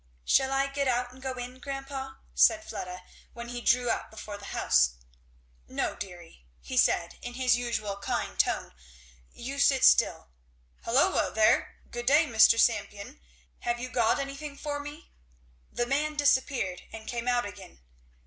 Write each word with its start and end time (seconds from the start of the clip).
"Shall 0.25 0.51
I 0.51 0.65
get 0.65 0.87
out 0.87 1.13
and 1.13 1.21
go 1.21 1.35
in, 1.35 1.59
grandpa?" 1.59 2.15
said 2.33 2.65
Fleda 2.65 3.03
when 3.33 3.49
he 3.49 3.61
drew 3.61 3.91
up 3.91 4.09
before 4.09 4.35
the 4.35 4.45
house. 4.45 4.95
"No, 5.67 5.93
deary," 5.95 6.43
said 6.75 7.13
he 7.13 7.19
in 7.27 7.33
his 7.35 7.55
usual 7.55 7.97
kind 7.97 8.39
tone; 8.39 8.73
"you 9.31 9.59
sit 9.59 9.83
still. 9.85 10.31
Holloa 10.85 11.31
there! 11.35 11.75
Good 11.91 12.07
day, 12.07 12.25
Mr. 12.25 12.59
Sampion 12.59 13.19
have 13.59 13.79
you 13.79 13.89
got 13.89 14.17
any 14.17 14.35
thing 14.35 14.57
for 14.57 14.79
me?" 14.79 15.11
The 15.71 15.85
man 15.85 16.15
disappeared 16.15 16.81
and 16.91 17.05
came 17.05 17.27
out 17.27 17.45
again. 17.45 17.81